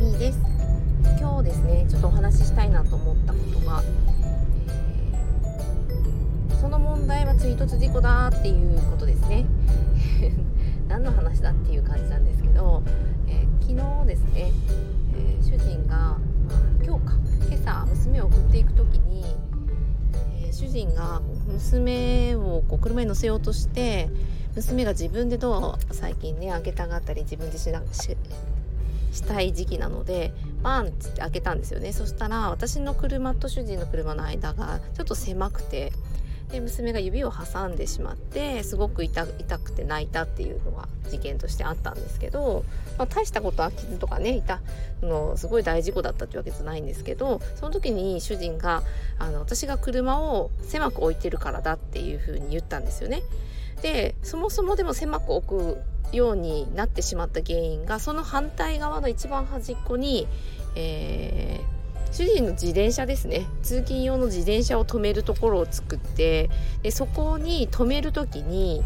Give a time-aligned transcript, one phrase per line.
[0.00, 0.38] みーです。
[1.20, 3.82] 今日ですねちょっとお話ししたいなと思ったことが、
[6.50, 9.44] えー、その問題は追突事故だっていうことですね。
[10.88, 12.82] 何の話だっていう感じなんですけど、
[13.28, 14.52] えー、昨日ですね、
[15.18, 16.18] えー、主人が、まあ、
[16.82, 17.18] 今日か
[17.50, 19.22] 今朝娘を送っていく時に、
[20.46, 24.08] え主人が娘をこう車に乗せようとして
[24.54, 28.16] 娘が自分でドアを最近ね開けたがったり自分自身なし
[29.12, 30.32] したい時期なので
[30.62, 31.92] バンって開けたんですよね。
[31.92, 35.92] そしたら私の車と主人の車の間がちょっと狭くて
[36.52, 42.64] で娘が指を挟んでしまってすごく痛くて泣いたっていうのが事件としてあったんですけど、
[42.98, 44.60] まあ、大したことは傷とかねいた
[45.02, 48.82] のすごい大事故だったってわけじゃないんですけどその時に主人が
[49.18, 53.22] あの私が車を狭く置いてるからだっていうふうに言ったんですよね。
[53.82, 55.78] でそもそもでも狭く置く
[56.12, 60.26] ようになってしまった原因がその反対側の一番端っこに、
[60.74, 61.79] えー、
[62.12, 63.46] 主人の自転車ですね。
[63.62, 66.50] 通勤用の自転車を止めるところを作って
[66.82, 68.82] でそこに止める時に、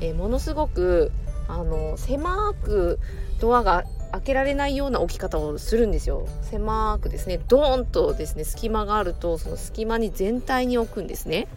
[0.00, 1.10] え、ものすごく
[1.48, 2.98] あの狭く
[3.40, 6.26] ドアが開けられないような置き方をするんですよ。
[6.42, 11.48] 狭くですねドーンとですね隙間があるとその隙間に全体に置くんですね。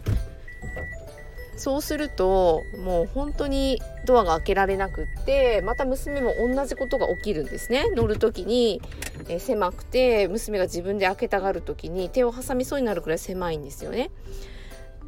[1.56, 8.80] そうするともう本当にドアが開けられなくってまた娘も同じことが起きるんですね乗る時に、
[9.28, 14.10] えー、狭くて娘が自分で開けたがる時に手を挟みそうになるくらい狭いんですよね。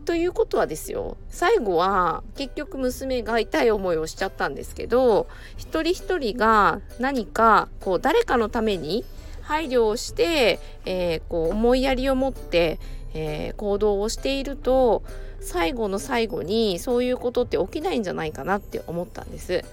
[0.05, 9.03] ということはですよ最後は結局娘が痛い思いをしちゃったんですけど一人一人が何かこう誰かのために
[9.45, 12.79] 配慮をして、えー、こう思いやりを持って、
[13.15, 15.03] えー、行動をしていると
[15.41, 19.65] 最後の最後にそういうことって起きないんじゃないかなって思ったんです。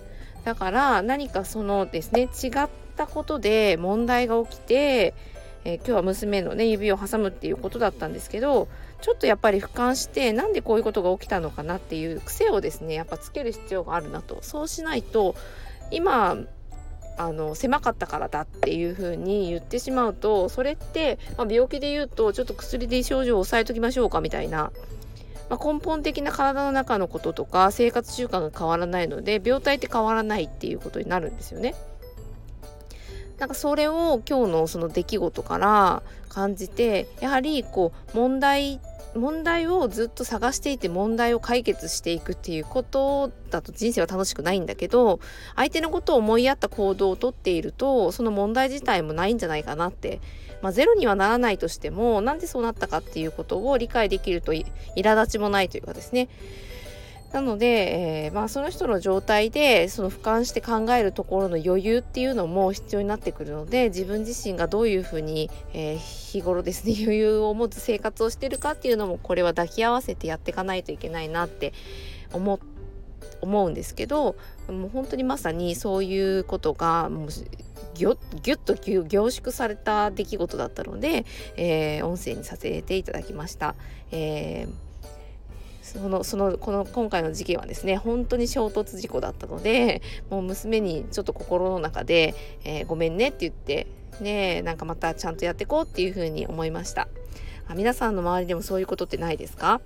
[0.43, 5.13] だから何かそのですね違ったことで問題が起きて、
[5.63, 8.67] えー、今日は娘のね指を挟むっていうことだったんですけど
[9.01, 14.39] ちょっとやっぱり俯瞰してなんでこういうことが起きたのかなっていう癖をですねやっぱつける必要があるなと。
[14.41, 15.35] そうしないと
[15.91, 16.37] 今
[17.17, 24.71] あの狭かったからだっていう風に言ってしまうとそれって、まあ、病気で言うとちょっと薬で症状を抑えときましょうかみたいな
[25.51, 31.75] まあ、根本的な体の中のこととか生活習慣が変わらないので病態って変わらないっていうことになるんですよね。
[33.37, 38.79] なんかそれを今日のその出来事から感じてやはりこう問題
[39.15, 45.19] 問題をずっと探していて問題を解決していくっていうことだと人生は楽しくないんだけど
[45.55, 50.19] 相手のことを思いやった行動をとっているとその問題自体もないんじゃないかなって。
[50.61, 56.29] まあ、ゼロにはならないとしてもなんでそうなったかっていうことを理解できると苛立ちもないというかですね。
[57.31, 71.73] なので、えー、まあ、その人の状態でその俯瞰して考えるところの余裕っていうのも必要になってくるので自分自身がどういうふうに、えー、日頃ですね 余裕を持つ生活をしてるかっていうのもこれは抱き合わせてやっていかないといけないなって
[72.33, 72.59] 思
[73.41, 74.35] 思うんですけど
[74.67, 77.29] もう本当にまさにそういうことがもう
[77.95, 81.25] ぎゅぎゅっと凝縮された出来事だったので、
[81.55, 83.75] えー、音声にさせていただきました。
[84.11, 84.90] えー
[85.81, 93.87] そのそのこの今回の事件はですね本当に衝突事故だったのでもう娘にちょっと心の中で、えー、ごめんねって言って
[94.21, 97.07] ねなんかまたちゃんとやっていこうっていうふうに思いました。
[97.67, 99.81] あ皆さんの周りでもそういうことってないですか？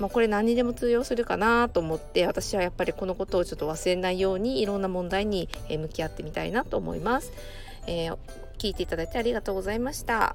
[0.00, 7.32] まあ、これ何にでも通用するかなと思って私はやっぱりこのことをちょっと忘れないようにいろんな問題に向き合ってみたいなと思います、
[7.86, 8.18] えー、
[8.58, 10.34] 聞いていただいてありがとうございました。